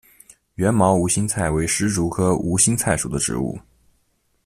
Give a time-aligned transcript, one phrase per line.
[0.55, 3.59] 缘毛无心菜为石竹科无心菜属的植物。